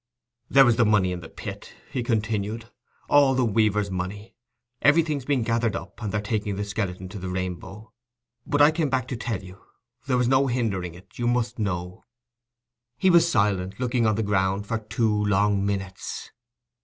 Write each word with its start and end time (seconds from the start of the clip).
"There 0.49 0.65
was 0.65 0.77
the 0.77 0.83
money 0.85 1.11
in 1.11 1.19
the 1.19 1.29
pit," 1.29 1.75
he 1.91 2.01
continued—"all 2.01 3.35
the 3.35 3.45
weaver's 3.45 3.91
money. 3.91 4.33
Everything's 4.81 5.25
been 5.25 5.43
gathered 5.43 5.75
up, 5.75 6.01
and 6.01 6.11
they're 6.11 6.19
taking 6.19 6.55
the 6.55 6.63
skeleton 6.65 7.07
to 7.09 7.19
the 7.19 7.29
Rainbow. 7.29 7.93
But 8.43 8.63
I 8.63 8.71
came 8.71 8.89
back 8.89 9.07
to 9.09 9.15
tell 9.15 9.43
you: 9.43 9.61
there 10.07 10.17
was 10.17 10.27
no 10.27 10.47
hindering 10.47 10.95
it; 10.95 11.19
you 11.19 11.27
must 11.27 11.59
know." 11.59 12.03
He 12.97 13.11
was 13.11 13.31
silent, 13.31 13.79
looking 13.79 14.07
on 14.07 14.15
the 14.15 14.23
ground 14.23 14.65
for 14.65 14.79
two 14.79 15.23
long 15.25 15.63
minutes. 15.63 16.31